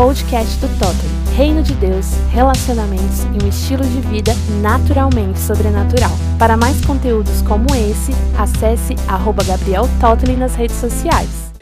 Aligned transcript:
podcast 0.00 0.58
do 0.60 0.78
Totem. 0.78 1.36
Reino 1.36 1.62
de 1.62 1.74
Deus, 1.74 2.06
relacionamentos 2.30 3.24
e 3.24 3.44
um 3.44 3.46
estilo 3.46 3.84
de 3.84 4.00
vida 4.08 4.32
naturalmente 4.62 5.38
sobrenatural. 5.38 6.10
Para 6.38 6.56
mais 6.56 6.82
conteúdos 6.86 7.42
como 7.42 7.66
esse, 7.74 8.12
acesse 8.38 8.94
arroba 9.06 9.44
Gabriel 9.44 9.84
Totley 10.00 10.38
nas 10.38 10.54
redes 10.54 10.76
sociais. 10.76 11.52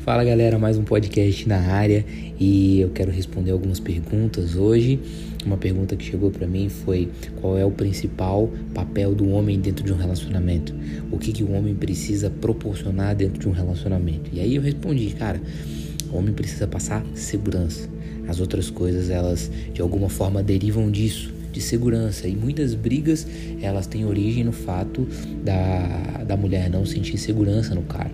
Fala 0.00 0.24
galera, 0.24 0.58
mais 0.58 0.76
um 0.76 0.82
podcast 0.82 1.48
na 1.48 1.60
área 1.60 2.04
e 2.36 2.80
eu 2.80 2.90
quero 2.90 3.12
responder 3.12 3.52
algumas 3.52 3.78
perguntas 3.78 4.56
hoje. 4.56 4.98
Uma 5.46 5.56
pergunta 5.56 5.94
que 5.94 6.04
chegou 6.04 6.32
para 6.32 6.48
mim 6.48 6.68
foi 6.68 7.08
qual 7.40 7.56
é 7.56 7.64
o 7.64 7.70
principal 7.70 8.50
papel 8.74 9.14
do 9.14 9.30
homem 9.30 9.60
dentro 9.60 9.84
de 9.84 9.92
um 9.92 9.96
relacionamento? 9.96 10.74
O 11.12 11.16
que, 11.16 11.30
que 11.30 11.44
o 11.44 11.52
homem 11.52 11.76
precisa 11.76 12.28
proporcionar 12.28 13.14
dentro 13.14 13.38
de 13.38 13.48
um 13.48 13.52
relacionamento? 13.52 14.30
E 14.32 14.40
aí 14.40 14.56
eu 14.56 14.62
respondi, 14.62 15.14
cara, 15.16 15.40
o 16.14 16.18
homem 16.18 16.32
precisa 16.32 16.66
passar 16.66 17.04
segurança. 17.14 17.88
As 18.28 18.40
outras 18.40 18.70
coisas, 18.70 19.10
elas 19.10 19.50
de 19.72 19.82
alguma 19.82 20.08
forma 20.08 20.42
derivam 20.42 20.90
disso, 20.90 21.32
de 21.52 21.60
segurança. 21.60 22.28
E 22.28 22.36
muitas 22.36 22.74
brigas, 22.74 23.26
elas 23.60 23.86
têm 23.86 24.04
origem 24.04 24.44
no 24.44 24.52
fato 24.52 25.06
da, 25.44 26.22
da 26.26 26.36
mulher 26.36 26.70
não 26.70 26.86
sentir 26.86 27.18
segurança 27.18 27.74
no 27.74 27.82
cara. 27.82 28.10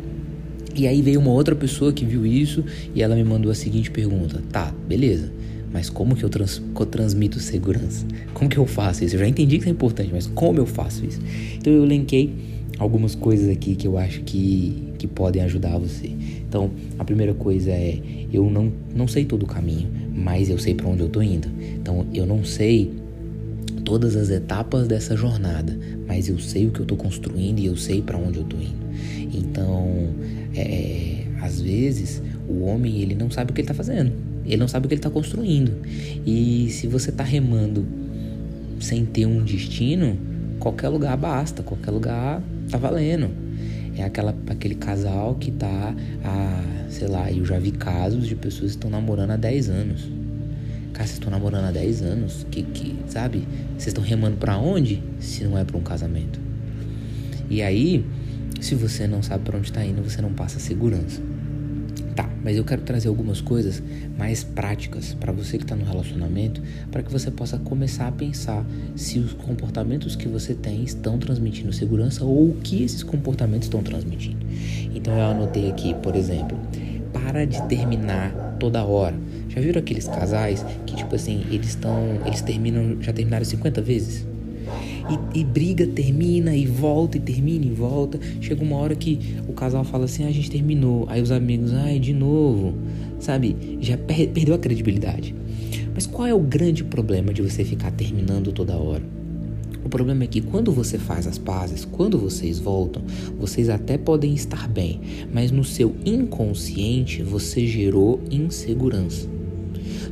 E 0.75 0.87
aí 0.87 1.03
veio 1.03 1.21
uma 1.21 1.31
outra 1.31 1.55
pessoa 1.55 1.93
que 1.93 2.05
viu 2.05 2.25
isso 2.25 2.65
e 2.95 3.03
ela 3.03 3.15
me 3.15 3.25
mandou 3.25 3.53
a 3.53 3.55
seguinte 3.55 3.91
pergunta: 3.91 4.43
Tá, 4.51 4.73
beleza, 4.89 5.31
mas 5.73 5.91
como 5.91 6.17
que 6.17 6.25
eu, 6.25 6.29
trans, 6.29 6.63
eu 6.79 6.87
transmito 6.87 7.39
segurança? 7.39 8.07
Como 8.33 8.49
que 8.49 8.57
eu 8.57 8.67
faço 8.67 9.05
isso? 9.05 9.17
Eu 9.17 9.21
já 9.21 9.29
entendi 9.29 9.57
que 9.57 9.63
isso 9.63 9.69
é 9.69 9.73
importante, 9.73 10.11
mas 10.13 10.27
como 10.27 10.59
eu 10.59 10.67
faço 10.67 11.05
isso? 11.05 11.21
Então 11.59 11.73
eu 11.73 11.85
elenquei 11.85 12.33
algumas 12.79 13.15
coisas 13.15 13.49
aqui 13.49 13.75
que 13.77 13.87
eu 13.87 13.99
acho 13.99 14.23
que, 14.23 14.91
que 14.97 15.07
podem 15.07 15.43
ajudar 15.43 15.77
você. 15.77 16.11
Então, 16.51 16.69
a 16.99 17.05
primeira 17.05 17.33
coisa 17.33 17.71
é: 17.71 18.01
eu 18.33 18.51
não, 18.51 18.73
não 18.93 19.07
sei 19.07 19.25
todo 19.25 19.45
o 19.45 19.47
caminho, 19.47 19.89
mas 20.13 20.51
eu 20.51 20.59
sei 20.59 20.75
para 20.75 20.89
onde 20.89 21.01
eu 21.01 21.09
tô 21.09 21.23
indo. 21.23 21.49
Então, 21.81 22.05
eu 22.13 22.27
não 22.27 22.45
sei 22.45 22.93
todas 23.85 24.17
as 24.17 24.31
etapas 24.31 24.89
dessa 24.89 25.17
jornada, 25.17 25.79
mas 26.09 26.29
eu 26.29 26.41
sei 26.41 26.67
o 26.67 26.73
que 26.73 26.81
eu 26.81 26.87
tô 26.87 26.97
construindo 26.97 27.61
e 27.61 27.67
eu 27.67 27.77
sei 27.77 28.03
para 28.03 28.19
onde 28.19 28.39
eu 28.39 28.45
tô 28.45 28.57
indo. 28.57 28.81
Então, 29.33 30.09
é, 30.57 30.61
é, 30.61 31.27
às 31.41 31.61
vezes 31.61 32.21
o 32.49 32.65
homem 32.65 33.01
ele 33.01 33.15
não 33.15 33.31
sabe 33.31 33.53
o 33.53 33.55
que 33.55 33.61
ele 33.61 33.71
está 33.71 33.75
fazendo, 33.75 34.13
ele 34.45 34.57
não 34.57 34.67
sabe 34.67 34.87
o 34.87 34.89
que 34.89 34.95
ele 34.95 34.99
está 34.99 35.11
construindo. 35.11 35.73
E 36.27 36.69
se 36.71 36.89
você 36.89 37.11
está 37.11 37.23
remando 37.23 37.87
sem 38.81 39.05
ter 39.05 39.25
um 39.25 39.45
destino, 39.45 40.19
qualquer 40.59 40.89
lugar 40.89 41.17
basta, 41.17 41.63
qualquer 41.63 41.93
lugar 41.93 42.43
tá 42.69 42.77
valendo. 42.77 43.31
É 44.01 44.05
aquela, 44.05 44.35
aquele 44.47 44.75
casal 44.75 45.35
que 45.35 45.51
tá 45.51 45.95
a, 46.25 46.65
sei 46.89 47.07
lá, 47.07 47.31
eu 47.31 47.45
já 47.45 47.59
vi 47.59 47.71
casos 47.71 48.27
de 48.27 48.35
pessoas 48.35 48.71
que 48.71 48.79
estão 48.79 48.89
namorando 48.89 49.33
há 49.33 49.37
10 49.37 49.69
anos. 49.69 50.11
Cara, 50.95 51.07
vocês 51.07 51.19
estão 51.19 51.31
namorando 51.31 51.67
há 51.67 51.71
10 51.71 52.01
anos, 52.01 52.47
que, 52.51 52.63
que 52.63 52.97
sabe? 53.09 53.47
Vocês 53.73 53.89
estão 53.89 54.03
remando 54.03 54.39
para 54.39 54.57
onde 54.57 55.03
se 55.19 55.45
não 55.45 55.59
é 55.59 55.65
para 55.65 55.77
um 55.77 55.83
casamento? 55.83 56.41
E 57.51 57.61
aí, 57.61 58.03
se 58.59 58.75
você 58.75 59.07
não 59.07 59.23
sabe 59.23 59.45
para 59.45 59.59
onde 59.59 59.69
está 59.69 59.85
indo, 59.85 60.03
você 60.03 60.23
não 60.23 60.33
passa 60.33 60.59
segurança. 60.59 61.21
Tá, 62.21 62.29
mas 62.45 62.55
eu 62.55 62.65
quero 62.65 62.83
trazer 62.83 63.09
algumas 63.09 63.41
coisas 63.41 63.83
mais 64.19 64.45
práticas 64.45 65.15
para 65.15 65.33
você 65.33 65.57
que 65.57 65.65
está 65.65 65.75
no 65.75 65.87
relacionamento, 65.87 66.61
para 66.93 67.03
que 67.03 67.11
você 67.11 67.31
possa 67.31 67.57
começar 67.57 68.09
a 68.09 68.13
pensar 68.13 68.63
se 68.95 69.19
os 69.19 69.33
comportamentos 69.33 70.17
que 70.17 70.29
você 70.29 70.53
tem 70.53 70.85
estão 70.85 71.19
transmitindo 71.19 71.73
segurança 71.73 72.23
ou 72.23 72.51
o 72.51 72.57
que 72.63 72.83
esses 72.83 73.03
comportamentos 73.03 73.69
estão 73.69 73.83
transmitindo. 73.83 74.45
Então 74.95 75.17
eu 75.17 75.31
anotei 75.31 75.71
aqui, 75.71 75.95
por 75.95 76.15
exemplo, 76.15 76.59
para 77.11 77.47
de 77.47 77.63
terminar 77.69 78.57
toda 78.61 78.85
hora. 78.85 79.17
Já 79.49 79.63
viram 79.63 79.81
aqueles 79.81 80.07
casais 80.07 80.63
que 80.85 80.95
tipo 80.95 81.15
assim, 81.15 81.47
eles 81.51 81.69
estão, 81.69 82.21
eles 82.27 82.43
terminam, 82.43 83.01
já 83.01 83.15
terminaram 83.15 83.47
50 83.47 83.81
vezes? 83.81 84.27
E, 85.09 85.41
e, 85.41 85.45
briga, 85.45 85.87
termina 85.87 86.55
e 86.55 86.67
volta, 86.67 87.17
e 87.17 87.21
termina 87.21 87.65
e 87.65 87.71
volta. 87.71 88.19
Chega 88.41 88.63
uma 88.63 88.77
hora 88.77 88.95
que 88.95 89.19
o 89.49 89.53
casal 89.53 89.85
fala 89.85 90.05
assim: 90.05 90.25
ah, 90.25 90.29
a 90.29 90.33
gente 90.33 90.51
terminou. 90.51 91.07
Aí 91.09 91.21
os 91.23 91.31
amigos, 91.31 91.73
ai, 91.73 91.99
de 91.99 92.13
novo. 92.13 92.75
Sabe? 93.19 93.79
Já 93.81 93.97
per 93.97 94.29
perdeu 94.29 94.55
a 94.55 94.59
credibilidade. 94.59 95.35
Mas 95.95 96.07
qual 96.07 96.27
é 96.27 96.35
o 96.35 96.41
grande 96.41 96.85
problema 96.85 97.33
de 97.33 97.43
você 97.43 97.65
ficar 97.65 97.91
terminando 97.91 98.53
toda 98.53 98.77
hora? 98.77 99.03
O 99.85 99.89
problema 99.89 100.25
é 100.25 100.27
que 100.27 100.41
quando 100.41 100.71
você 100.73 100.99
faz 100.99 101.27
as 101.27 101.39
pazes, 101.39 101.85
quando 101.85 102.19
vocês 102.19 102.59
voltam, 102.59 103.03
vocês 103.39 103.69
até 103.69 103.97
podem 103.97 104.35
estar 104.35 104.69
bem, 104.69 105.01
mas 105.33 105.51
no 105.51 105.65
seu 105.65 105.97
inconsciente 106.05 107.23
você 107.23 107.67
gerou 107.67 108.21
insegurança 108.31 109.40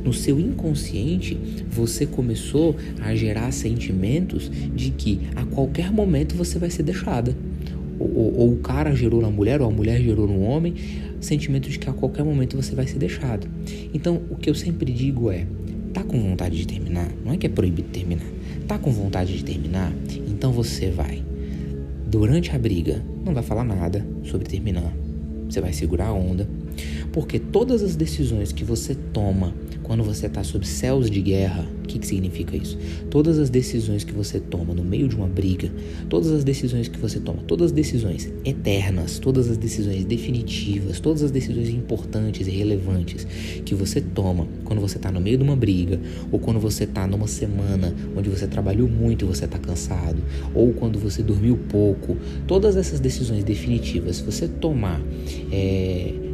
no 0.03 0.13
seu 0.13 0.39
inconsciente 0.39 1.37
você 1.69 2.05
começou 2.05 2.75
a 3.01 3.15
gerar 3.15 3.51
sentimentos 3.51 4.49
de 4.75 4.91
que 4.91 5.21
a 5.35 5.45
qualquer 5.45 5.91
momento 5.91 6.35
você 6.35 6.57
vai 6.57 6.69
ser 6.69 6.83
deixada. 6.83 7.35
Ou, 7.99 8.07
ou, 8.15 8.37
ou, 8.39 8.53
o 8.53 8.57
cara 8.57 8.95
gerou 8.95 9.21
na 9.21 9.29
mulher, 9.29 9.61
ou 9.61 9.67
a 9.67 9.71
mulher 9.71 10.01
gerou 10.01 10.25
no 10.25 10.41
homem, 10.41 10.73
sentimento 11.19 11.69
de 11.69 11.77
que 11.77 11.89
a 11.89 11.93
qualquer 11.93 12.23
momento 12.23 12.55
você 12.55 12.73
vai 12.73 12.87
ser 12.87 12.97
deixado. 12.97 13.47
Então, 13.93 14.21
o 14.29 14.35
que 14.35 14.49
eu 14.49 14.55
sempre 14.55 14.91
digo 14.91 15.29
é: 15.29 15.45
tá 15.93 16.03
com 16.03 16.17
vontade 16.17 16.57
de 16.57 16.65
terminar? 16.65 17.11
Não 17.25 17.33
é 17.33 17.37
que 17.37 17.45
é 17.45 17.49
proibido 17.49 17.89
terminar. 17.89 18.25
Tá 18.67 18.77
com 18.77 18.91
vontade 18.91 19.35
de 19.35 19.43
terminar? 19.43 19.91
Então 20.27 20.51
você 20.51 20.89
vai. 20.89 21.23
Durante 22.07 22.55
a 22.55 22.59
briga, 22.59 23.03
não 23.25 23.33
vai 23.33 23.43
falar 23.43 23.63
nada 23.63 24.05
sobre 24.23 24.47
terminar. 24.47 24.93
Você 25.49 25.59
vai 25.59 25.73
segurar 25.73 26.07
a 26.07 26.13
onda, 26.13 26.47
porque 27.11 27.39
todas 27.39 27.83
as 27.83 27.95
decisões 27.95 28.51
que 28.51 28.63
você 28.63 28.95
toma 28.95 29.53
quando 29.89 30.03
você 30.03 30.27
está 30.27 30.43
sob 30.43 30.67
céus 30.67 31.09
de 31.09 31.19
guerra, 31.19 31.67
o 31.83 31.87
que, 31.87 31.97
que 31.97 32.05
significa 32.05 32.55
isso? 32.55 32.77
Todas 33.09 33.39
as 33.39 33.49
decisões 33.49 34.03
que 34.03 34.13
você 34.13 34.39
toma 34.39 34.71
no 34.71 34.83
meio 34.83 35.07
de 35.07 35.15
uma 35.15 35.25
briga, 35.25 35.71
todas 36.07 36.29
as 36.31 36.43
decisões 36.43 36.87
que 36.87 36.99
você 36.99 37.19
toma, 37.19 37.41
todas 37.47 37.67
as 37.67 37.71
decisões 37.71 38.31
eternas, 38.45 39.17
todas 39.17 39.49
as 39.49 39.57
decisões 39.57 40.05
definitivas, 40.05 40.99
todas 40.99 41.23
as 41.23 41.31
decisões 41.31 41.69
importantes 41.69 42.47
e 42.47 42.51
relevantes 42.51 43.25
que 43.65 43.73
você 43.73 43.99
toma 43.99 44.47
quando 44.63 44.79
você 44.79 44.97
está 44.97 45.11
no 45.11 45.19
meio 45.19 45.39
de 45.39 45.43
uma 45.43 45.55
briga, 45.55 45.99
ou 46.31 46.37
quando 46.37 46.59
você 46.59 46.83
está 46.83 47.07
numa 47.07 47.27
semana 47.27 47.91
onde 48.15 48.29
você 48.29 48.45
trabalhou 48.45 48.87
muito 48.87 49.25
e 49.25 49.27
você 49.27 49.45
está 49.45 49.57
cansado, 49.57 50.21
ou 50.53 50.71
quando 50.71 50.99
você 50.99 51.23
dormiu 51.23 51.57
pouco, 51.67 52.15
todas 52.45 52.77
essas 52.77 52.99
decisões 52.99 53.43
definitivas, 53.43 54.17
se 54.17 54.23
você 54.23 54.47
tomar 54.47 55.01
é, 55.51 56.28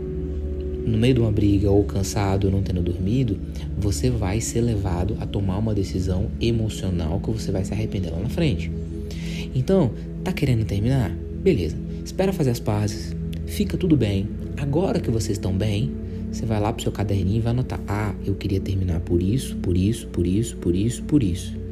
no 0.85 0.97
meio 0.97 1.15
de 1.15 1.19
uma 1.19 1.31
briga 1.31 1.69
ou 1.69 1.83
cansado 1.83 2.49
não 2.51 2.61
tendo 2.61 2.81
dormido, 2.81 3.37
você 3.77 4.09
vai 4.09 4.39
ser 4.39 4.61
levado 4.61 5.17
a 5.19 5.25
tomar 5.25 5.57
uma 5.57 5.73
decisão 5.73 6.27
emocional 6.39 7.19
que 7.19 7.31
você 7.31 7.51
vai 7.51 7.65
se 7.65 7.73
arrepender 7.73 8.11
lá 8.11 8.19
na 8.19 8.29
frente. 8.29 8.71
Então, 9.53 9.91
tá 10.23 10.31
querendo 10.31 10.65
terminar? 10.65 11.11
Beleza. 11.43 11.75
Espera 12.03 12.31
fazer 12.31 12.51
as 12.51 12.59
pazes. 12.59 13.15
Fica 13.45 13.77
tudo 13.77 13.97
bem. 13.97 14.27
Agora 14.57 14.99
que 14.99 15.09
vocês 15.09 15.37
estão 15.37 15.53
bem, 15.53 15.91
você 16.31 16.45
vai 16.45 16.59
lá 16.59 16.71
pro 16.71 16.83
seu 16.83 16.91
caderninho 16.91 17.37
e 17.37 17.41
vai 17.41 17.51
anotar: 17.51 17.79
"Ah, 17.87 18.13
eu 18.25 18.35
queria 18.35 18.59
terminar 18.59 18.99
por 18.99 19.21
isso, 19.21 19.55
por 19.57 19.75
isso, 19.75 20.07
por 20.07 20.27
isso, 20.27 20.55
por 20.57 20.75
isso, 20.75 21.03
por 21.03 21.23
isso" 21.23 21.65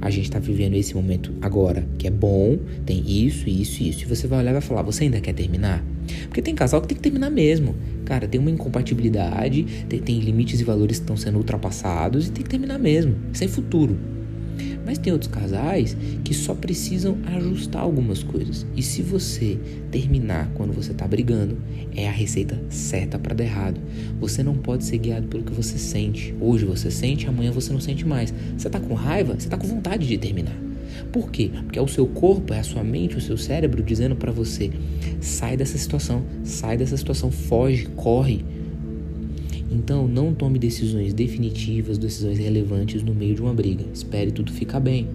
a 0.00 0.08
gente 0.08 0.24
está 0.24 0.38
vivendo 0.38 0.74
esse 0.74 0.94
momento 0.94 1.32
agora, 1.42 1.86
que 1.98 2.06
é 2.06 2.10
bom, 2.10 2.58
tem 2.86 3.02
isso, 3.06 3.48
isso, 3.48 3.82
isso. 3.82 4.02
E 4.02 4.06
você 4.06 4.26
vai 4.26 4.38
olhar 4.38 4.50
e 4.50 4.54
vai 4.54 4.62
falar: 4.62 4.82
você 4.82 5.04
ainda 5.04 5.20
quer 5.20 5.34
terminar? 5.34 5.84
Porque 6.26 6.42
tem 6.42 6.54
casal 6.54 6.80
que 6.80 6.88
tem 6.88 6.96
que 6.96 7.02
terminar 7.02 7.30
mesmo. 7.30 7.74
Cara, 8.04 8.26
tem 8.26 8.40
uma 8.40 8.50
incompatibilidade, 8.50 9.84
tem, 9.88 10.00
tem 10.00 10.18
limites 10.18 10.60
e 10.60 10.64
valores 10.64 10.98
que 10.98 11.04
estão 11.04 11.16
sendo 11.16 11.38
ultrapassados 11.38 12.28
e 12.28 12.32
tem 12.32 12.42
que 12.42 12.50
terminar 12.50 12.78
mesmo. 12.78 13.14
Isso 13.32 13.44
é 13.44 13.48
futuro. 13.48 13.96
Mas 14.84 14.98
tem 14.98 15.12
outros 15.12 15.30
casais 15.30 15.96
que 16.24 16.34
só 16.34 16.54
precisam 16.54 17.18
ajustar 17.26 17.82
algumas 17.82 18.22
coisas. 18.22 18.66
E 18.76 18.82
se 18.82 19.02
você 19.02 19.58
terminar 19.90 20.50
quando 20.54 20.72
você 20.72 20.92
está 20.92 21.06
brigando, 21.06 21.58
é 21.94 22.08
a 22.08 22.12
receita 22.12 22.60
certa 22.68 23.18
para 23.18 23.34
dar 23.34 23.44
errado. 23.44 23.80
Você 24.18 24.42
não 24.42 24.56
pode 24.56 24.84
ser 24.84 24.98
guiado 24.98 25.28
pelo 25.28 25.44
que 25.44 25.52
você 25.52 25.78
sente. 25.78 26.34
Hoje 26.40 26.64
você 26.64 26.90
sente, 26.90 27.26
amanhã 27.26 27.52
você 27.52 27.72
não 27.72 27.80
sente 27.80 28.06
mais. 28.06 28.34
Você 28.56 28.66
está 28.66 28.80
com 28.80 28.94
raiva, 28.94 29.34
você 29.34 29.46
está 29.46 29.56
com 29.56 29.66
vontade 29.66 30.06
de 30.06 30.18
terminar. 30.18 30.69
Por 31.12 31.30
quê? 31.30 31.50
Porque 31.64 31.78
é 31.78 31.82
o 31.82 31.88
seu 31.88 32.06
corpo, 32.06 32.52
é 32.52 32.60
a 32.60 32.62
sua 32.62 32.84
mente, 32.84 33.16
o 33.16 33.20
seu 33.20 33.36
cérebro 33.36 33.82
dizendo 33.82 34.16
para 34.16 34.32
você: 34.32 34.70
sai 35.20 35.56
dessa 35.56 35.78
situação, 35.78 36.24
sai 36.44 36.76
dessa 36.76 36.96
situação, 36.96 37.30
foge, 37.30 37.86
corre. 37.96 38.44
Então, 39.70 40.08
não 40.08 40.34
tome 40.34 40.58
decisões 40.58 41.14
definitivas, 41.14 41.96
decisões 41.96 42.38
relevantes 42.38 43.02
no 43.02 43.14
meio 43.14 43.34
de 43.36 43.40
uma 43.40 43.54
briga. 43.54 43.84
Espere 43.94 44.32
tudo 44.32 44.52
ficar 44.52 44.80
bem. 44.80 45.06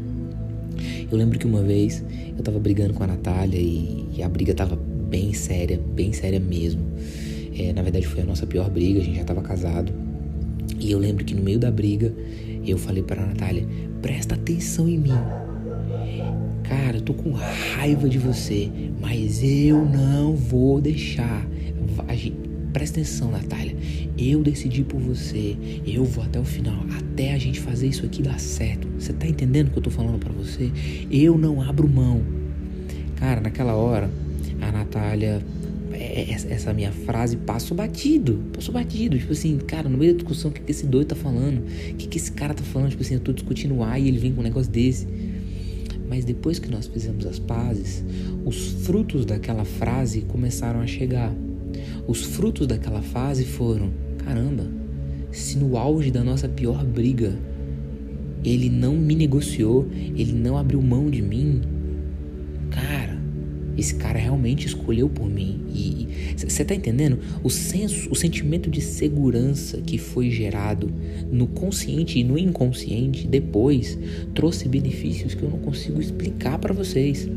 Eu 1.11 1.17
lembro 1.17 1.37
que 1.37 1.45
uma 1.45 1.61
vez 1.61 2.03
eu 2.37 2.43
tava 2.43 2.59
brigando 2.59 2.93
com 2.93 3.03
a 3.03 3.07
Natália 3.07 3.59
e, 3.59 4.05
e 4.15 4.23
a 4.23 4.29
briga 4.29 4.53
tava 4.53 4.75
bem 4.75 5.33
séria, 5.33 5.79
bem 5.93 6.13
séria 6.13 6.39
mesmo. 6.39 6.81
É, 7.57 7.71
na 7.73 7.81
verdade, 7.81 8.07
foi 8.07 8.21
a 8.21 8.25
nossa 8.25 8.45
pior 8.45 8.69
briga, 8.69 8.99
a 8.99 9.03
gente 9.03 9.17
já 9.17 9.23
tava 9.23 9.41
casado. 9.41 9.91
E 10.79 10.91
eu 10.91 10.99
lembro 10.99 11.23
que 11.23 11.33
no 11.33 11.41
meio 11.41 11.59
da 11.59 11.71
briga 11.71 12.13
eu 12.65 12.77
falei 12.77 13.03
para 13.03 13.25
Natália: 13.25 13.65
presta 14.01 14.35
atenção 14.35 14.89
em 14.89 14.97
mim. 14.97 15.44
Cara, 16.69 16.97
eu 16.97 17.01
tô 17.01 17.13
com 17.13 17.31
raiva 17.31 18.09
de 18.09 18.17
você, 18.17 18.69
mas 18.99 19.43
eu 19.43 19.85
não 19.85 20.35
vou 20.35 20.81
deixar. 20.81 21.45
Presta 22.73 22.99
atenção, 22.99 23.31
Natália. 23.31 23.75
Eu 24.17 24.41
decidi 24.43 24.83
por 24.83 24.99
você. 24.99 25.55
Eu 25.85 26.03
vou 26.03 26.23
até 26.23 26.39
o 26.39 26.43
final, 26.43 26.83
até 26.97 27.33
a 27.33 27.37
gente 27.37 27.59
fazer 27.59 27.87
isso 27.87 28.05
aqui 28.05 28.21
dar 28.21 28.39
certo. 28.39 28.87
Você 28.99 29.13
tá 29.13 29.27
entendendo 29.27 29.67
o 29.67 29.71
que 29.71 29.77
eu 29.77 29.83
tô 29.83 29.89
falando 29.89 30.19
para 30.19 30.33
você? 30.33 30.71
Eu 31.09 31.37
não 31.37 31.61
abro 31.61 31.87
mão. 31.87 32.21
Cara, 33.15 33.39
naquela 33.39 33.75
hora, 33.75 34.09
a 34.61 34.71
Natália 34.71 35.41
é, 35.93 36.31
é, 36.31 36.31
essa 36.31 36.73
minha 36.73 36.91
frase 36.91 37.37
passo 37.37 37.73
batido, 37.73 38.43
passo 38.53 38.71
batido, 38.71 39.17
tipo 39.17 39.31
assim, 39.31 39.57
cara, 39.59 39.87
no 39.87 39.97
meio 39.97 40.11
da 40.11 40.17
discussão, 40.17 40.51
o 40.51 40.53
que, 40.53 40.59
que 40.59 40.71
esse 40.71 40.85
doido 40.85 41.07
tá 41.07 41.15
falando? 41.15 41.59
O 41.59 41.95
que, 41.95 42.07
que 42.07 42.17
esse 42.17 42.31
cara 42.31 42.53
tá 42.53 42.63
falando? 42.63 42.89
Tipo 42.89 43.03
assim, 43.03 43.13
eu 43.13 43.19
tô 43.21 43.31
discutindo 43.31 43.81
A 43.83 43.97
e 43.97 44.07
ele 44.07 44.17
vem 44.17 44.33
com 44.33 44.41
um 44.41 44.43
negócio 44.43 44.71
desse. 44.71 45.07
Mas 46.07 46.23
depois 46.23 46.59
que 46.59 46.69
nós 46.69 46.87
fizemos 46.87 47.25
as 47.25 47.39
pazes, 47.39 48.03
os 48.45 48.85
frutos 48.85 49.25
daquela 49.25 49.65
frase 49.65 50.21
começaram 50.21 50.81
a 50.81 50.87
chegar. 50.87 51.33
Os 52.07 52.23
frutos 52.23 52.67
daquela 52.67 53.01
fase 53.01 53.45
foram: 53.45 53.91
caramba, 54.17 54.67
se 55.31 55.57
no 55.57 55.77
auge 55.77 56.11
da 56.11 56.23
nossa 56.23 56.47
pior 56.47 56.85
briga 56.85 57.37
ele 58.43 58.69
não 58.69 58.95
me 58.95 59.15
negociou, 59.15 59.87
ele 60.15 60.31
não 60.31 60.55
abriu 60.55 60.79
mão 60.81 61.09
de 61.09 61.21
mim, 61.21 61.61
esse 63.77 63.95
cara 63.95 64.19
realmente 64.19 64.65
escolheu 64.65 65.09
por 65.09 65.29
mim. 65.29 65.61
E 65.73 66.07
você 66.37 66.63
tá 66.63 66.73
entendendo? 66.75 67.19
O 67.43 67.49
senso, 67.49 68.09
o 68.09 68.15
sentimento 68.15 68.69
de 68.69 68.81
segurança 68.81 69.81
que 69.81 69.97
foi 69.97 70.29
gerado 70.29 70.91
no 71.31 71.47
consciente 71.47 72.19
e 72.19 72.23
no 72.23 72.37
inconsciente 72.37 73.27
depois 73.27 73.97
trouxe 74.33 74.67
benefícios 74.67 75.33
que 75.33 75.43
eu 75.43 75.49
não 75.49 75.59
consigo 75.59 75.99
explicar 76.01 76.57
para 76.59 76.73
vocês. 76.73 77.29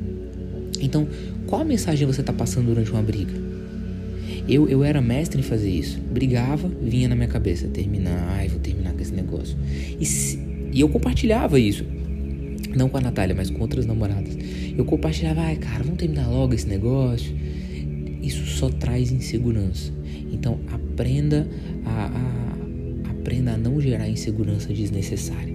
Então, 0.80 1.08
qual 1.46 1.62
a 1.62 1.64
mensagem 1.64 2.06
você 2.06 2.22
tá 2.22 2.32
passando 2.32 2.66
durante 2.66 2.90
uma 2.90 3.02
briga? 3.02 3.32
Eu, 4.48 4.66
eu 4.68 4.82
era 4.82 5.00
mestre 5.00 5.40
em 5.40 5.42
fazer 5.42 5.70
isso. 5.70 6.00
Brigava, 6.00 6.70
vinha 6.82 7.08
na 7.08 7.14
minha 7.14 7.28
cabeça, 7.28 7.68
terminar, 7.68 8.36
ai, 8.36 8.48
vou 8.48 8.58
terminar 8.60 8.94
com 8.94 9.00
esse 9.00 9.12
negócio. 9.12 9.56
E, 10.00 10.06
se, 10.06 10.38
e 10.72 10.80
eu 10.80 10.88
compartilhava 10.88 11.60
isso. 11.60 11.84
Não 12.74 12.88
com 12.88 12.98
a 12.98 13.00
Natália, 13.00 13.34
mas 13.34 13.50
com 13.50 13.60
outras 13.60 13.86
namoradas. 13.86 14.36
Eu 14.76 14.84
compartilhava, 14.84 15.40
ai, 15.40 15.56
cara, 15.56 15.82
vamos 15.82 15.98
terminar 15.98 16.28
logo 16.28 16.54
esse 16.54 16.68
negócio. 16.68 17.34
Isso 18.22 18.44
só 18.46 18.68
traz 18.68 19.10
insegurança. 19.10 19.92
Então, 20.30 20.58
aprenda 20.72 21.48
a, 21.84 22.06
a 22.06 22.48
aprenda 23.28 23.52
a 23.52 23.58
não 23.58 23.78
gerar 23.78 24.08
insegurança 24.08 24.72
desnecessária. 24.72 25.54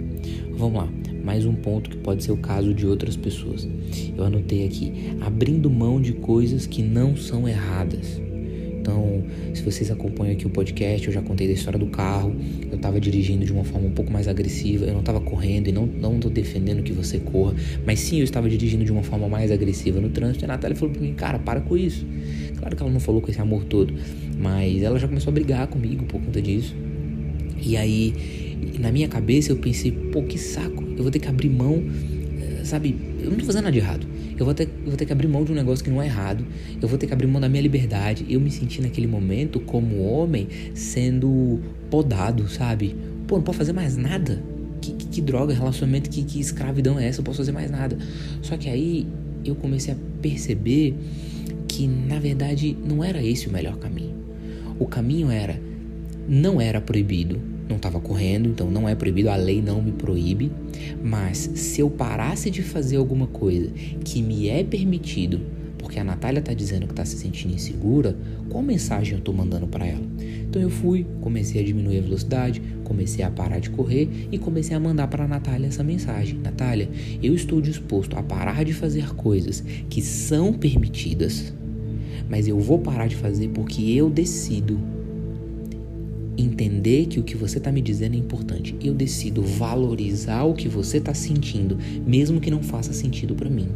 Vamos 0.56 0.78
lá, 0.78 0.88
mais 1.24 1.44
um 1.44 1.54
ponto 1.54 1.90
que 1.90 1.96
pode 1.96 2.22
ser 2.22 2.30
o 2.30 2.36
caso 2.36 2.72
de 2.72 2.86
outras 2.86 3.16
pessoas. 3.16 3.68
Eu 4.16 4.22
anotei 4.22 4.64
aqui: 4.64 4.92
abrindo 5.20 5.68
mão 5.68 6.00
de 6.00 6.12
coisas 6.12 6.66
que 6.66 6.82
não 6.82 7.16
são 7.16 7.48
erradas. 7.48 8.20
Então, 8.84 9.24
se 9.54 9.62
vocês 9.62 9.90
acompanham 9.90 10.34
aqui 10.34 10.46
o 10.46 10.50
podcast, 10.50 11.06
eu 11.06 11.12
já 11.12 11.22
contei 11.22 11.46
da 11.46 11.54
história 11.54 11.78
do 11.78 11.86
carro. 11.86 12.36
Eu 12.70 12.76
estava 12.76 13.00
dirigindo 13.00 13.42
de 13.42 13.50
uma 13.50 13.64
forma 13.64 13.88
um 13.88 13.90
pouco 13.90 14.12
mais 14.12 14.28
agressiva. 14.28 14.84
Eu 14.84 14.92
não 14.92 15.00
estava 15.00 15.22
correndo 15.22 15.68
e 15.68 15.72
não 15.72 15.86
não 15.86 16.20
tô 16.20 16.28
defendendo 16.28 16.82
que 16.82 16.92
você 16.92 17.18
corra, 17.18 17.54
mas 17.86 17.98
sim 18.00 18.18
eu 18.18 18.24
estava 18.24 18.46
dirigindo 18.46 18.84
de 18.84 18.92
uma 18.92 19.02
forma 19.02 19.26
mais 19.26 19.50
agressiva 19.50 20.02
no 20.02 20.10
trânsito. 20.10 20.44
E 20.44 20.46
a 20.46 20.48
Natália 20.48 20.76
falou 20.76 20.92
para 20.92 21.02
mim, 21.02 21.14
cara, 21.14 21.38
para 21.38 21.62
com 21.62 21.78
isso. 21.78 22.04
Claro 22.58 22.76
que 22.76 22.82
ela 22.82 22.92
não 22.92 23.00
falou 23.00 23.22
com 23.22 23.30
esse 23.30 23.40
amor 23.40 23.64
todo, 23.64 23.94
mas 24.38 24.82
ela 24.82 24.98
já 24.98 25.08
começou 25.08 25.30
a 25.30 25.32
brigar 25.32 25.66
comigo 25.68 26.04
por 26.04 26.20
conta 26.20 26.42
disso. 26.42 26.76
E 27.62 27.78
aí, 27.78 28.12
na 28.78 28.92
minha 28.92 29.08
cabeça, 29.08 29.50
eu 29.50 29.56
pensei, 29.56 29.92
pô, 29.92 30.22
que 30.24 30.36
saco. 30.36 30.84
Eu 30.94 31.02
vou 31.02 31.10
ter 31.10 31.20
que 31.20 31.28
abrir 31.28 31.48
mão, 31.48 31.82
eh, 32.38 32.64
sabe? 32.64 32.94
Eu 33.22 33.30
não 33.30 33.38
tô 33.38 33.46
fazendo 33.46 33.64
nada 33.64 33.72
de 33.72 33.78
errado. 33.78 34.06
Eu 34.38 34.44
vou, 34.44 34.54
ter, 34.54 34.68
vou 34.84 34.96
ter 34.96 35.06
que 35.06 35.12
abrir 35.12 35.28
mão 35.28 35.44
de 35.44 35.52
um 35.52 35.54
negócio 35.54 35.84
que 35.84 35.90
não 35.90 36.02
é 36.02 36.06
errado. 36.06 36.44
Eu 36.80 36.88
vou 36.88 36.98
ter 36.98 37.06
que 37.06 37.12
abrir 37.12 37.26
mão 37.26 37.40
da 37.40 37.48
minha 37.48 37.62
liberdade. 37.62 38.26
Eu 38.28 38.40
me 38.40 38.50
senti 38.50 38.80
naquele 38.80 39.06
momento 39.06 39.60
como 39.60 40.02
homem 40.02 40.48
sendo 40.74 41.60
podado, 41.90 42.48
sabe? 42.48 42.96
Pô, 43.26 43.36
não 43.36 43.42
posso 43.42 43.58
fazer 43.58 43.72
mais 43.72 43.96
nada. 43.96 44.42
Que, 44.80 44.92
que, 44.92 45.06
que 45.06 45.20
droga, 45.20 45.54
relacionamento, 45.54 46.10
que, 46.10 46.22
que 46.24 46.40
escravidão 46.40 46.98
é 46.98 47.06
essa? 47.06 47.20
Eu 47.20 47.24
posso 47.24 47.38
fazer 47.38 47.52
mais 47.52 47.70
nada. 47.70 47.96
Só 48.42 48.56
que 48.56 48.68
aí 48.68 49.06
eu 49.44 49.54
comecei 49.54 49.94
a 49.94 49.96
perceber 50.20 50.94
que 51.68 51.86
na 51.86 52.18
verdade 52.18 52.76
não 52.84 53.02
era 53.02 53.22
esse 53.22 53.48
o 53.48 53.52
melhor 53.52 53.76
caminho. 53.78 54.14
O 54.78 54.86
caminho 54.86 55.30
era 55.30 55.60
não 56.28 56.60
era 56.60 56.80
proibido, 56.80 57.40
não 57.68 57.76
estava 57.76 58.00
correndo, 58.00 58.48
então 58.48 58.70
não 58.70 58.88
é 58.88 58.94
proibido, 58.94 59.30
a 59.30 59.36
lei 59.36 59.62
não 59.62 59.80
me 59.82 59.92
proíbe, 59.92 60.50
mas 61.02 61.38
se 61.54 61.80
eu 61.80 61.90
parasse 61.90 62.50
de 62.50 62.62
fazer 62.62 62.96
alguma 62.96 63.26
coisa 63.26 63.70
que 64.04 64.22
me 64.22 64.48
é 64.48 64.62
permitido, 64.62 65.40
porque 65.78 65.98
a 65.98 66.04
Natália 66.04 66.40
está 66.40 66.54
dizendo 66.54 66.86
que 66.86 66.92
está 66.92 67.04
se 67.04 67.16
sentindo 67.16 67.54
insegura, 67.54 68.16
qual 68.48 68.62
mensagem 68.62 69.12
eu 69.12 69.18
estou 69.18 69.34
mandando 69.34 69.66
para 69.66 69.86
ela? 69.86 70.02
Então 70.18 70.60
eu 70.60 70.70
fui, 70.70 71.06
comecei 71.20 71.60
a 71.60 71.64
diminuir 71.64 71.98
a 71.98 72.02
velocidade, 72.02 72.62
comecei 72.84 73.24
a 73.24 73.30
parar 73.30 73.58
de 73.58 73.70
correr 73.70 74.08
e 74.30 74.38
comecei 74.38 74.76
a 74.76 74.80
mandar 74.80 75.08
para 75.08 75.24
a 75.24 75.28
Natália 75.28 75.66
essa 75.66 75.84
mensagem: 75.84 76.38
Natália, 76.38 76.88
eu 77.22 77.34
estou 77.34 77.60
disposto 77.60 78.16
a 78.16 78.22
parar 78.22 78.64
de 78.64 78.72
fazer 78.72 79.14
coisas 79.14 79.62
que 79.90 80.00
são 80.00 80.52
permitidas, 80.52 81.52
mas 82.28 82.48
eu 82.48 82.58
vou 82.58 82.78
parar 82.78 83.06
de 83.06 83.16
fazer 83.16 83.48
porque 83.48 83.82
eu 83.82 84.08
decido 84.08 84.80
entender 86.36 87.06
que 87.06 87.20
o 87.20 87.22
que 87.22 87.36
você 87.36 87.58
está 87.58 87.70
me 87.70 87.80
dizendo 87.80 88.14
é 88.14 88.18
importante. 88.18 88.76
Eu 88.82 88.94
decido 88.94 89.42
valorizar 89.42 90.44
o 90.44 90.54
que 90.54 90.68
você 90.68 90.98
está 90.98 91.14
sentindo, 91.14 91.78
mesmo 92.06 92.40
que 92.40 92.50
não 92.50 92.62
faça 92.62 92.92
sentido 92.92 93.34
para 93.34 93.48
mim. 93.48 93.68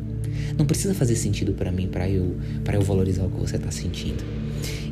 Não 0.57 0.67
precisa 0.67 0.95
fazer 0.95 1.17
sentido 1.17 1.53
para 1.53 1.71
mim 1.71 1.89
para 1.89 2.09
eu 2.09 2.37
para 2.65 2.77
eu 2.77 2.83
valorizar 2.83 3.25
o 3.25 3.31
que 3.31 3.39
você 3.39 3.57
está 3.57 3.71
sentindo. 3.71 4.25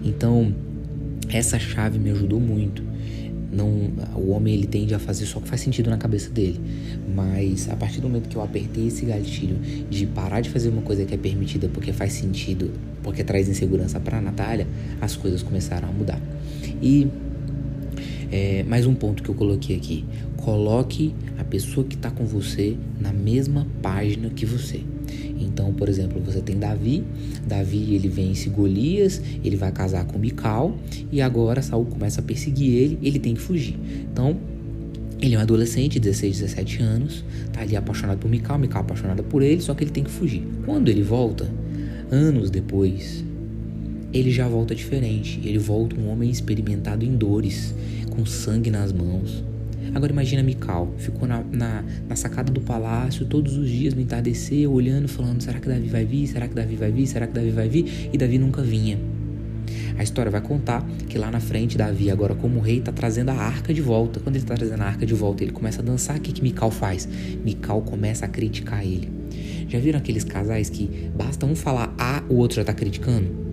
Então 0.05 0.55
essa 1.29 1.59
chave 1.59 1.99
me 1.99 2.11
ajudou 2.11 2.41
muito. 2.41 2.83
Não, 3.51 3.69
o 4.15 4.31
homem 4.31 4.53
ele 4.55 4.67
tende 4.67 4.95
a 4.95 4.99
fazer 4.99 5.25
só 5.25 5.39
o 5.39 5.43
que 5.43 5.49
faz 5.49 5.61
sentido 5.61 5.89
na 5.89 5.97
cabeça 5.97 6.29
dele, 6.29 6.61
mas 7.15 7.71
a 7.71 7.77
partir 7.77 8.01
do 8.01 8.09
momento 8.09 8.29
que 8.29 8.37
eu 8.37 8.43
apertei 8.43 8.89
esse 8.89 9.07
gatilho 9.07 9.57
de 9.89 10.05
parar 10.05 10.41
de 10.41 10.51
fazer 10.51 10.69
uma 10.69 10.83
coisa 10.83 11.05
que 11.05 11.15
é 11.15 11.17
permitida 11.17 11.69
porque 11.69 11.93
faz 11.93 12.13
sentido, 12.13 12.73
porque 13.03 13.25
traz 13.25 13.49
insegurança 13.49 13.99
para 13.99 14.21
Natália, 14.21 14.67
as 15.01 15.17
coisas 15.17 15.43
começaram 15.43 15.89
a 15.89 15.93
mudar. 15.93 16.21
E 16.83 17.09
é, 18.31 18.63
mais 18.65 18.87
um 18.87 18.95
ponto 18.95 19.23
que 19.23 19.29
eu 19.29 19.35
coloquei 19.35 19.77
aqui: 19.77 20.05
coloque 20.37 21.15
a 21.39 21.45
pessoa 21.45 21.87
que 21.87 21.95
está 21.95 22.11
com 22.11 22.25
você 22.25 22.77
na 23.01 23.13
mesma 23.13 23.67
página 23.83 24.31
que 24.31 24.45
você. 24.45 24.81
Então, 25.39 25.73
por 25.73 25.89
exemplo, 25.89 26.21
você 26.21 26.41
tem 26.41 26.59
Davi, 26.59 27.05
Davi 27.47 27.95
ele 27.95 28.09
vence 28.09 28.49
Golias, 28.49 29.23
ele 29.45 29.57
vai 29.57 29.71
casar 29.71 30.05
com 30.05 30.19
Mical 30.19 30.77
e 31.11 31.21
agora 31.21 31.63
Saul 31.63 31.85
começa 31.85 32.21
a 32.21 32.25
perseguir 32.25 32.75
ele, 32.75 32.99
ele 33.03 33.19
tem 33.19 33.35
que 33.35 33.41
fugir. 33.41 33.79
Então, 34.13 34.37
ele 35.21 35.35
é 35.35 35.39
um 35.39 35.41
adolescente, 35.41 35.99
16, 35.99 36.41
17 36.41 36.83
anos, 36.83 37.25
tá 37.53 37.63
ali 37.63 37.77
apaixonado 37.77 38.19
por 38.19 38.31
Mical, 38.31 38.59
Mical 38.59 38.83
apaixonada 38.83 39.23
por 39.23 39.43
ele, 39.43 39.61
só 39.61 39.75
que 39.75 39.85
ele 39.85 39.91
tem 39.91 40.05
que 40.05 40.11
fugir. 40.11 40.43
Quando 40.65 40.89
ele 40.89 41.03
volta, 41.03 41.51
anos 42.11 42.51
depois, 42.51 43.25
ele 44.13 44.31
já 44.31 44.49
volta 44.49 44.75
diferente. 44.75 45.41
Ele 45.45 45.59
volta 45.59 45.97
um 45.99 46.09
homem 46.09 46.31
experimentado 46.31 47.05
em 47.05 47.17
dores, 47.17 47.75
com 48.17 48.25
sangue 48.25 48.71
nas 48.71 48.93
mãos. 48.93 49.45
Agora 49.95 50.11
imagina 50.11 50.43
Mical, 50.43 50.93
ficou 50.97 51.29
na, 51.29 51.45
na, 51.53 51.85
na, 52.09 52.17
sacada 52.17 52.53
do 52.53 52.61
palácio 52.61 53.25
todos 53.27 53.57
os 53.57 53.69
dias 53.69 53.95
no 53.95 54.01
entardecer, 54.01 54.69
olhando, 54.69 55.07
falando: 55.07 55.43
será 55.43 55.61
que 55.61 55.69
Davi 55.69 55.89
vai 55.89 56.05
vir? 56.05 56.27
Será 56.27 56.49
que 56.49 56.55
Davi 56.55 56.77
vai 56.77 56.91
vir? 56.91 57.07
Será 57.07 57.27
que 57.27 57.33
Davi 57.33 57.51
vai 57.51 57.69
vir? 57.69 58.11
E 58.13 58.19
Davi 58.19 58.39
nunca 58.39 58.63
vinha. 58.63 58.99
A 59.99 60.03
história 60.03 60.31
vai 60.31 60.41
contar 60.41 60.87
que 61.09 61.17
lá 61.17 61.31
na 61.31 61.41
frente, 61.41 61.79
Davi, 61.79 62.11
agora 62.11 62.35
como 62.35 62.61
rei, 62.61 62.79
está 62.79 62.93
trazendo 62.93 63.31
a 63.31 63.35
arca 63.35 63.73
de 63.73 63.81
volta. 63.81 64.21
Quando 64.21 64.37
ele 64.37 64.45
está 64.45 64.55
trazendo 64.55 64.83
a 64.83 64.87
arca 64.87 65.07
de 65.07 65.15
volta, 65.15 65.43
ele 65.45 65.53
começa 65.53 65.81
a 65.81 65.85
dançar. 65.85 66.19
O 66.19 66.21
que, 66.21 66.33
que 66.33 66.43
Mical 66.43 66.71
faz? 66.71 67.09
Mical 67.45 67.81
começa 67.83 68.27
a 68.27 68.29
criticar 68.29 68.85
ele. 68.85 69.11
Já 69.69 69.79
viram 69.79 69.99
aqueles 69.99 70.25
casais 70.25 70.69
que 70.69 71.11
basta 71.17 71.47
um 71.47 71.55
falar 71.55 71.95
A, 71.99 72.23
o 72.29 72.35
outro 72.35 72.57
já 72.57 72.63
está 72.63 72.75
criticando? 72.75 73.46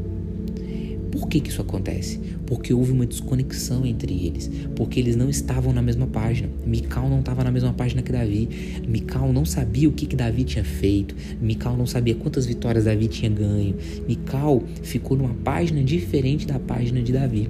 Por 1.13 1.27
que, 1.27 1.39
que 1.39 1.49
isso 1.51 1.61
acontece? 1.61 2.19
Porque 2.47 2.73
houve 2.73 2.91
uma 2.91 3.05
desconexão 3.05 3.85
entre 3.85 4.11
eles, 4.25 4.49
porque 4.75 4.99
eles 4.99 5.15
não 5.15 5.29
estavam 5.29 5.71
na 5.71 5.79
mesma 5.79 6.07
página. 6.07 6.49
Mical 6.65 7.07
não 7.07 7.19
estava 7.19 7.43
na 7.43 7.51
mesma 7.51 7.71
página 7.71 8.01
que 8.01 8.11
Davi. 8.11 8.81
Mical 8.87 9.31
não 9.31 9.45
sabia 9.45 9.87
o 9.87 9.91
que, 9.91 10.07
que 10.07 10.15
Davi 10.15 10.43
tinha 10.43 10.65
feito. 10.65 11.15
Mical 11.39 11.77
não 11.77 11.85
sabia 11.85 12.15
quantas 12.15 12.47
vitórias 12.47 12.85
Davi 12.85 13.07
tinha 13.07 13.29
ganho. 13.29 13.75
Mical 14.07 14.63
ficou 14.81 15.15
numa 15.15 15.35
página 15.35 15.83
diferente 15.83 16.47
da 16.47 16.57
página 16.57 16.99
de 16.99 17.13
Davi. 17.13 17.47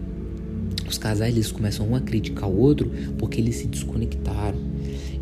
Os 0.85 0.97
casais 0.97 1.33
eles 1.33 1.49
começam 1.49 1.87
um 1.87 1.95
a 1.95 2.01
criticar 2.01 2.49
o 2.49 2.59
outro 2.59 2.91
porque 3.17 3.39
eles 3.39 3.55
se 3.55 3.67
desconectaram. 3.67 4.59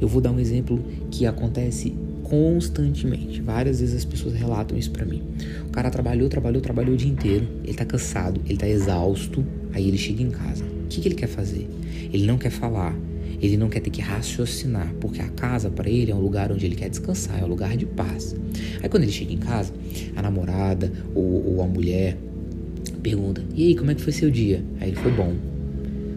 Eu 0.02 0.08
vou 0.08 0.20
dar 0.20 0.32
um 0.32 0.40
exemplo 0.40 0.84
que 1.12 1.28
acontece 1.28 1.94
constantemente. 2.32 3.42
Várias 3.42 3.82
vezes 3.82 3.94
as 3.94 4.06
pessoas 4.06 4.34
relatam 4.34 4.78
isso 4.78 4.90
para 4.92 5.04
mim. 5.04 5.22
O 5.68 5.70
cara 5.70 5.92
trabalhou, 5.92 6.30
trabalhou, 6.30 6.62
trabalhou 6.62 6.94
o 6.94 6.98
dia 6.98 7.12
inteiro. 7.12 7.46
Ele 7.62 7.74
tá 7.74 7.84
cansado, 7.84 8.40
ele 8.46 8.58
tá 8.58 8.70
exausto. 8.70 9.46
Aí 9.74 9.86
ele 9.86 9.98
chega 9.98 10.24
em 10.24 10.32
casa. 10.32 10.64
O 10.64 10.88
que, 10.88 11.02
que 11.02 11.10
ele 11.10 11.16
quer 11.16 11.28
fazer? 11.28 11.68
Ele 12.14 12.26
não 12.26 12.38
quer 12.38 12.50
falar. 12.50 12.96
Ele 13.42 13.58
não 13.58 13.68
quer 13.68 13.82
ter 13.82 13.90
que 13.90 14.02
raciocinar, 14.02 14.94
porque 15.02 15.20
a 15.20 15.28
casa 15.28 15.70
para 15.70 15.90
ele 15.90 16.12
é 16.12 16.16
um 16.16 16.22
lugar 16.22 16.52
onde 16.52 16.64
ele 16.64 16.76
quer 16.76 16.90
descansar, 16.90 17.42
é 17.42 17.44
um 17.44 17.48
lugar 17.48 17.76
de 17.76 17.88
paz. 17.88 18.36
Aí 18.82 18.88
quando 18.88 19.02
ele 19.02 19.12
chega 19.12 19.34
em 19.34 19.38
casa, 19.38 19.74
a 20.16 20.22
namorada 20.22 20.94
ou, 21.16 21.56
ou 21.56 21.62
a 21.64 21.66
mulher 21.66 22.18
pergunta: 23.02 23.44
E 23.56 23.70
aí, 23.70 23.76
como 23.76 23.90
é 23.92 23.96
que 23.96 24.02
foi 24.02 24.14
seu 24.14 24.30
dia? 24.30 24.64
Aí 24.80 24.90
ele 24.90 24.98
foi 24.98 25.12
bom. 25.12 25.34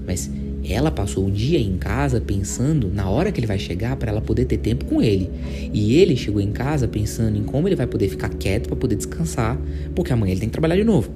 mas 0.07 0.31
ela 0.73 0.91
passou 0.91 1.27
o 1.27 1.31
dia 1.31 1.59
em 1.59 1.77
casa 1.77 2.21
pensando 2.21 2.91
na 2.93 3.09
hora 3.09 3.31
que 3.31 3.39
ele 3.39 3.47
vai 3.47 3.59
chegar 3.59 3.97
para 3.97 4.11
ela 4.11 4.21
poder 4.21 4.47
ter 4.47 4.59
tempo 4.59 4.85
com 4.87 5.03
ele. 5.03 5.31
E 5.73 5.95
ele 5.97 6.17
chegou 6.17 6.41
em 6.41 6.53
casa 6.53 6.89
pensando 6.89 7.37
em 7.37 7.43
como 7.43 7.69
ele 7.69 7.77
vai 7.77 7.87
poder 7.87 8.09
ficar 8.09 8.31
quieto 8.31 8.69
para 8.69 8.77
poder 8.77 8.97
descansar, 8.97 9.61
porque 9.95 10.13
amanhã 10.13 10.33
ele 10.33 10.41
tem 10.41 10.49
que 10.49 10.53
trabalhar 10.53 10.77
de 10.77 10.85
novo. 10.85 11.11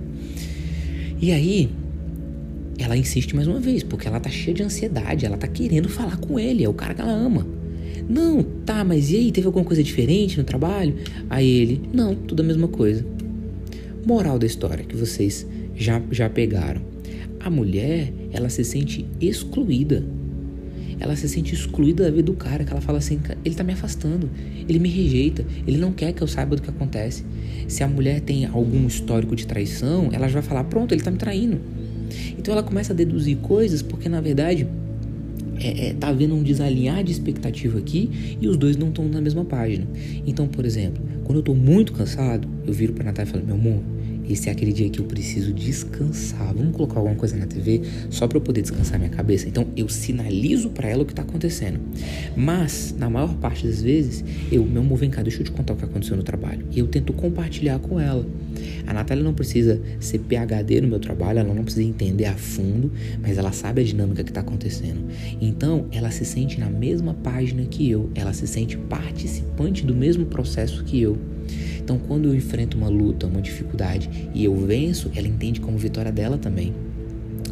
E 1.20 1.32
aí, 1.32 1.70
ela 2.78 2.96
insiste 2.96 3.34
mais 3.34 3.48
uma 3.48 3.58
vez, 3.58 3.82
porque 3.82 4.06
ela 4.06 4.20
tá 4.20 4.30
cheia 4.30 4.54
de 4.54 4.62
ansiedade, 4.62 5.26
ela 5.26 5.36
tá 5.36 5.48
querendo 5.48 5.88
falar 5.88 6.16
com 6.18 6.38
ele, 6.38 6.62
é 6.62 6.68
o 6.68 6.74
cara 6.74 6.94
que 6.94 7.00
ela 7.00 7.12
ama. 7.12 7.46
Não, 8.08 8.42
tá, 8.42 8.84
mas 8.84 9.10
e 9.10 9.16
aí, 9.16 9.32
teve 9.32 9.46
alguma 9.46 9.64
coisa 9.64 9.82
diferente 9.82 10.38
no 10.38 10.44
trabalho? 10.44 10.94
Aí 11.28 11.48
ele, 11.48 11.82
não, 11.92 12.14
tudo 12.14 12.40
a 12.40 12.44
mesma 12.44 12.68
coisa. 12.68 13.04
Moral 14.06 14.38
da 14.38 14.46
história 14.46 14.84
que 14.84 14.96
vocês 14.96 15.46
já, 15.74 16.00
já 16.10 16.30
pegaram. 16.30 16.80
A 17.40 17.50
mulher, 17.50 18.12
ela 18.33 18.49
se 18.49 18.64
sente 18.64 19.07
excluída. 19.21 20.04
Ela 21.00 21.14
se 21.14 21.28
sente 21.28 21.54
excluída 21.54 22.04
da 22.04 22.11
vida 22.11 22.25
do 22.25 22.33
cara, 22.33 22.64
que 22.64 22.73
ela 22.73 22.80
fala 22.80 22.99
assim, 22.99 23.21
ele 23.45 23.54
tá 23.54 23.62
me 23.62 23.73
afastando, 23.73 24.28
ele 24.68 24.80
me 24.80 24.88
rejeita, 24.88 25.45
ele 25.66 25.78
não 25.78 25.92
quer 25.92 26.12
que 26.12 26.21
eu 26.21 26.26
saiba 26.26 26.57
do 26.57 26.62
que 26.62 26.71
acontece. 26.71 27.25
Se 27.68 27.85
a 27.85 27.88
mulher 27.88 28.21
tem 28.21 28.47
algum 28.47 28.87
histórico 28.87 29.37
de 29.37 29.47
traição, 29.47 30.09
ela 30.12 30.26
já 30.26 30.40
vai 30.40 30.42
falar, 30.42 30.64
pronto, 30.64 30.92
ele 30.92 31.02
tá 31.02 31.11
me 31.11 31.18
traindo. 31.18 31.61
Então 32.37 32.52
ela 32.52 32.62
começa 32.62 32.92
a 32.92 32.97
deduzir 32.97 33.37
coisas 33.37 33.83
porque 33.83 34.09
na 34.09 34.21
verdade 34.21 34.66
é, 35.61 35.88
é, 35.88 35.92
tá 35.95 36.09
havendo 36.09 36.35
um 36.35 36.42
desalinhar 36.42 37.02
de 37.02 37.12
expectativa 37.12 37.78
aqui 37.78 38.37
e 38.40 38.49
os 38.49 38.57
dois 38.57 38.76
não 38.76 38.88
estão 38.88 39.07
na 39.09 39.21
mesma 39.21 39.45
página. 39.45 39.87
Então, 40.26 40.47
por 40.47 40.64
exemplo, 40.64 41.02
quando 41.25 41.38
eu 41.38 41.42
tô 41.42 41.54
muito 41.54 41.92
cansado, 41.92 42.49
eu 42.66 42.73
viro 42.73 42.92
pra 42.92 43.04
Natália 43.04 43.28
e 43.28 43.33
falo, 43.33 43.45
meu 43.45 43.57
amor, 43.57 43.83
esse 44.28 44.49
é 44.49 44.52
aquele 44.52 44.73
dia 44.73 44.88
que 44.88 45.00
eu 45.00 45.04
preciso 45.04 45.52
descansar. 45.52 46.52
Vamos 46.54 46.75
colocar 46.75 46.99
alguma 46.99 47.16
coisa 47.16 47.37
na 47.37 47.47
TV 47.47 47.82
só 48.11 48.26
para 48.26 48.38
eu 48.38 48.42
poder 48.42 48.62
descansar 48.62 48.99
minha 48.99 49.11
cabeça. 49.11 49.49
Então 49.49 49.66
eu 49.76 49.88
sinalizo 49.88 50.70
para 50.70 50.88
ela 50.88 51.02
o 51.02 51.06
que 51.06 51.14
tá 51.14 51.23
acontecendo. 51.23 51.80
Mas 52.37 52.94
na 52.99 53.08
maior 53.08 53.35
parte 53.37 53.66
das 53.66 53.82
vezes, 53.82 54.25
eu, 54.52 54.64
meu 54.64 54.82
amor, 54.82 54.99
vem 54.99 55.11
cá, 55.11 55.23
deixa 55.23 55.40
eu 55.40 55.44
te 55.44 55.50
contar 55.50 55.73
o 55.73 55.76
que 55.76 55.85
aconteceu 55.85 56.16
no 56.16 56.23
trabalho. 56.23 56.66
E 56.70 56.78
eu 56.78 56.87
tento 56.87 57.12
compartilhar 57.12 57.78
com 57.78 57.99
ela. 57.99 58.26
A 58.87 58.92
Natália 58.92 59.23
não 59.23 59.35
precisa 59.35 59.80
ser 60.00 60.18
PhD 60.18 60.80
no 60.80 60.88
meu 60.88 60.99
trabalho, 60.99 61.38
ela 61.40 61.54
não 61.54 61.62
precisa 61.62 61.87
entender 61.87 62.25
a 62.25 62.35
fundo, 62.35 62.90
mas 63.20 63.37
ela 63.37 63.52
sabe 63.52 63.82
a 63.82 63.85
dinâmica 63.85 64.25
que 64.25 64.30
está 64.30 64.40
acontecendo. 64.40 65.06
Então, 65.40 65.87
ela 65.92 66.11
se 66.11 66.25
sente 66.25 66.58
na 66.58 66.70
mesma 66.70 67.14
página 67.14 67.64
que 67.66 67.90
eu, 67.90 68.11
ela 68.14 68.32
se 68.32 68.47
sente 68.47 68.76
participante 68.76 69.85
do 69.85 69.94
mesmo 69.94 70.26
processo 70.26 70.85
que 70.85 71.00
eu. 71.00 71.18
Então, 71.88 71.99
quando 72.07 72.28
eu 72.28 72.35
enfrento 72.35 72.76
uma 72.76 72.90
luta, 72.90 73.26
uma 73.26 73.40
dificuldade 73.40 74.11
e 74.35 74.45
eu 74.45 74.54
venço, 74.54 75.11
ela 75.16 75.26
entende 75.26 75.59
como 75.59 75.78
vitória 75.78 76.12
dela 76.12 76.37
também. 76.37 76.75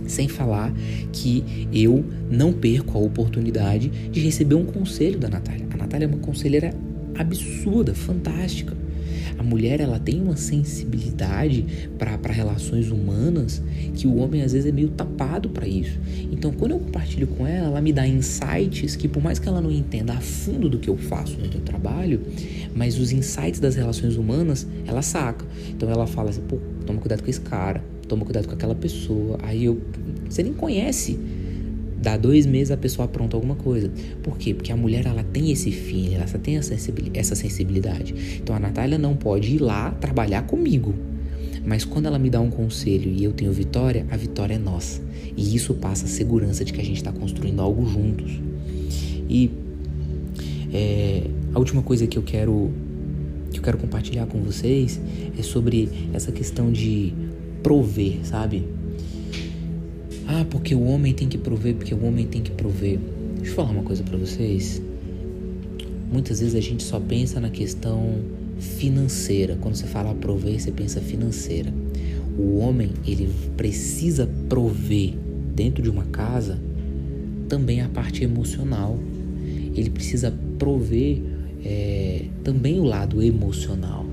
Sem 0.07 0.29
falar 0.29 0.75
que 1.11 1.67
eu 1.73 2.05
não 2.31 2.53
perco 2.53 2.99
a 2.99 3.01
oportunidade 3.01 3.89
de 3.89 4.21
receber 4.21 4.55
um 4.55 4.67
conselho 4.67 5.19
da 5.19 5.27
Natália. 5.27 5.67
A 5.73 5.77
Natália 5.79 6.05
é 6.05 6.09
uma 6.09 6.19
conselheira 6.19 6.75
absurda, 7.17 7.95
fantástica. 7.95 8.77
A 9.39 9.43
mulher 9.43 9.81
ela 9.81 9.99
tem 9.99 10.21
uma 10.21 10.37
sensibilidade 10.37 11.65
para 11.99 12.33
relações 12.33 12.91
humanas 12.91 13.63
que 13.95 14.07
o 14.07 14.17
homem 14.17 14.43
às 14.43 14.53
vezes 14.53 14.69
é 14.69 14.73
meio 14.73 14.89
tapado 14.89 15.49
para 15.49 15.67
isso. 15.67 15.99
Então, 16.31 16.53
quando 16.53 16.73
eu 16.73 16.79
compartilho 16.79 17.27
com 17.27 17.47
ela, 17.47 17.69
ela 17.69 17.81
me 17.81 17.93
dá 17.93 18.07
insights 18.07 18.97
que, 18.97 19.09
por 19.09 19.23
mais 19.23 19.39
que 19.39 19.49
ela 19.49 19.61
não 19.61 19.71
entenda 19.71 20.13
a 20.13 20.21
fundo 20.21 20.69
do 20.69 20.79
que 20.79 20.89
eu 20.89 20.97
faço 20.97 21.35
no 21.39 21.49
meu 21.49 21.61
trabalho, 21.61 22.21
mas 22.75 22.99
os 22.99 23.13
insights 23.13 23.61
das 23.61 23.75
relações 23.75 24.17
humanas 24.17 24.67
ela 24.87 25.03
saca. 25.03 25.45
Então, 25.71 25.91
ela 25.91 26.07
fala 26.07 26.31
assim: 26.31 26.43
pô, 26.43 26.59
toma 26.85 27.01
cuidado 27.01 27.23
com 27.23 27.31
esse 27.31 27.41
cara, 27.41 27.83
toma 28.09 28.25
cuidado 28.25 28.47
com 28.47 28.55
aquela 28.55 28.75
pessoa. 28.75 29.39
Aí 29.43 29.65
eu. 29.65 29.81
Você 30.29 30.43
nem 30.43 30.53
conhece 30.53 31.19
Dá 32.07 32.17
dois 32.17 32.47
meses 32.47 32.71
a 32.71 32.77
pessoa 32.77 33.07
apronta 33.07 33.37
alguma 33.37 33.57
coisa. 33.57 33.91
Por 34.23 34.39
quê? 34.39 34.55
Porque 34.55 34.71
a 34.71 34.77
mulher 34.77 35.05
ela 35.07 35.25
tem 35.25 35.51
esse 35.51 35.73
fim, 35.73 36.15
ela 36.15 36.25
tem 36.25 36.57
essa 36.57 37.35
sensibilidade. 37.35 38.39
Então 38.41 38.55
a 38.55 38.61
Natália 38.61 38.97
não 38.97 39.17
pode 39.17 39.57
ir 39.57 39.59
lá 39.59 39.91
trabalhar 39.91 40.43
comigo. 40.43 40.95
Mas 41.67 41.85
quando 41.85 42.07
ela 42.07 42.17
me 42.17 42.31
dá 42.31 42.41
um 42.41 42.49
conselho 42.49 43.11
e 43.11 43.25
eu 43.25 43.33
tenho 43.33 43.51
vitória, 43.51 44.07
a 44.09 44.17
vitória 44.17 44.55
é 44.55 44.59
nossa. 44.59 45.03
E 45.37 45.57
isso 45.57 45.75
passa 45.75 46.05
a 46.05 46.09
segurança 46.09 46.65
de 46.65 46.73
que 46.73 46.81
a 46.81 46.85
gente 46.85 46.99
está 46.99 47.11
construindo 47.11 47.61
algo 47.61 47.85
juntos. 47.85 48.41
E 49.29 49.51
é, 50.73 51.25
a 51.53 51.59
última 51.59 51.83
coisa 51.83 52.07
que 52.07 52.17
eu 52.17 52.23
quero 52.23 52.71
que 53.51 53.59
eu 53.59 53.63
quero 53.65 53.79
compartilhar 53.79 54.27
com 54.27 54.41
vocês 54.43 55.01
é 55.37 55.43
sobre 55.43 55.89
essa 56.15 56.31
questão 56.31 56.71
de 56.71 57.13
prover, 57.65 58.19
sabe? 58.23 58.76
Ah, 60.27 60.45
porque 60.51 60.75
o 60.75 60.83
homem 60.85 61.15
tem 61.15 61.29
que 61.29 61.39
prover, 61.39 61.75
porque 61.75 61.95
o 61.95 62.05
homem 62.05 62.27
tem 62.27 62.43
que 62.43 62.51
prover. 62.51 62.99
Deixa 63.37 63.53
eu 63.53 63.55
falar 63.55 63.71
uma 63.71 63.83
coisa 63.83 64.03
para 64.03 64.17
vocês. 64.17 64.83
Muitas 66.11 66.41
vezes 66.41 66.55
a 66.55 66.61
gente 66.61 66.83
só 66.83 66.99
pensa 66.99 67.41
na 67.41 67.51
questão 67.51 68.17
financeira. 68.59 69.57
Quando 69.61 69.77
você 69.77 69.87
fala 69.87 70.15
prover, 70.15 70.61
você 70.61 70.73
pensa 70.73 71.01
financeira. 71.01 71.73
O 72.39 72.59
homem, 72.59 72.91
ele 73.07 73.33
precisa 73.57 74.29
prover 74.49 75.15
dentro 75.55 75.83
de 75.83 75.89
uma 75.89 76.05
casa 76.07 76.59
também 77.49 77.81
a 77.81 77.89
parte 77.89 78.25
emocional. 78.25 78.99
Ele 79.75 79.91
precisa 79.91 80.35
prover 80.59 81.23
é, 81.65 82.25
também 82.43 82.81
o 82.81 82.85
lado 82.85 83.23
emocional. 83.23 84.06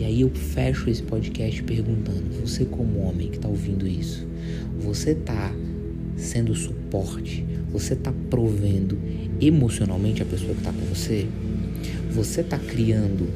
E 0.00 0.04
aí 0.04 0.22
eu 0.22 0.30
fecho 0.30 0.88
esse 0.88 1.02
podcast 1.02 1.62
perguntando: 1.62 2.24
você, 2.40 2.64
como 2.64 3.00
homem 3.00 3.28
que 3.28 3.36
está 3.36 3.46
ouvindo 3.46 3.86
isso, 3.86 4.26
você 4.78 5.10
está 5.10 5.54
sendo 6.16 6.54
suporte? 6.54 7.44
Você 7.70 7.92
está 7.92 8.10
provendo 8.30 8.98
emocionalmente 9.42 10.22
a 10.22 10.24
pessoa 10.24 10.54
que 10.54 10.60
está 10.60 10.72
com 10.72 10.86
você? 10.86 11.26
Você 12.12 12.40
está 12.40 12.58
criando 12.58 13.28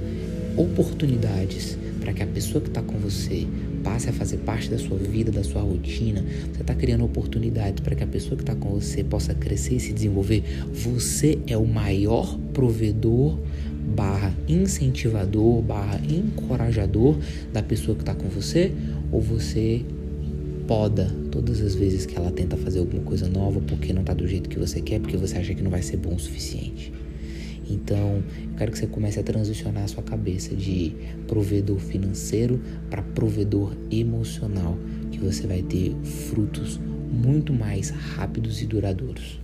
oportunidades 0.57 1.77
para 2.01 2.15
que 2.15 2.23
a 2.23 2.27
pessoa 2.27 2.63
que 2.63 2.69
está 2.69 2.81
com 2.81 2.99
você 2.99 3.47
passe 3.83 4.09
a 4.09 4.13
fazer 4.15 4.39
parte 4.39 4.71
da 4.71 4.79
sua 4.79 4.97
vida, 4.97 5.31
da 5.31 5.45
sua 5.45 5.61
rotina. 5.61 6.25
Você 6.51 6.63
está 6.63 6.75
criando 6.75 7.05
oportunidades 7.05 7.81
para 7.81 7.95
que 7.95 8.03
a 8.03 8.07
pessoa 8.07 8.37
que 8.37 8.43
está 8.43 8.55
com 8.55 8.71
você 8.71 9.05
possa 9.05 9.35
crescer 9.35 9.75
e 9.75 9.81
se 9.81 9.93
desenvolver. 9.93 10.43
Você 10.73 11.39
é 11.47 11.59
o 11.59 11.67
maior 11.67 12.39
provedor 12.55 13.39
barra 13.87 14.33
incentivador 14.49 15.63
barra 15.63 16.01
encorajador 16.09 17.17
da 17.53 17.63
pessoa 17.63 17.95
que 17.95 18.03
está 18.03 18.15
com 18.15 18.29
você 18.29 18.73
ou 19.13 19.21
você 19.21 19.85
poda 20.67 21.11
todas 21.31 21.61
as 21.61 21.75
vezes 21.75 22.07
que 22.07 22.17
ela 22.17 22.31
tenta 22.31 22.57
fazer 22.57 22.79
alguma 22.79 23.03
coisa 23.03 23.29
nova 23.29 23.61
porque 23.61 23.93
não 23.93 24.01
está 24.01 24.15
do 24.15 24.27
jeito 24.27 24.49
que 24.49 24.59
você 24.59 24.81
quer, 24.81 25.01
porque 25.01 25.17
você 25.17 25.37
acha 25.39 25.55
que 25.55 25.63
não 25.63 25.71
vai 25.71 25.83
ser 25.83 25.97
bom 25.97 26.15
o 26.15 26.19
suficiente. 26.19 26.93
Então, 27.69 28.23
eu 28.43 28.57
quero 28.57 28.73
que 28.73 28.79
você 28.79 28.87
comece 28.87 29.19
a 29.19 29.23
transicionar 29.23 29.85
a 29.85 29.89
sua 29.89 30.03
cabeça 30.03 30.55
de 30.55 30.95
provedor 31.27 31.79
financeiro 31.79 32.61
para 32.91 33.03
provedor 33.03 33.73
emocional, 33.91 34.77
que 35.11 35.19
você 35.19 35.47
vai 35.47 35.63
ter 35.63 35.95
frutos 36.31 36.79
muito 37.11 37.53
mais 37.53 37.91
rápidos 37.91 38.61
e 38.61 38.67
duradouros. 38.67 39.44